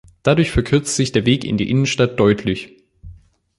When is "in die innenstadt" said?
1.45-2.19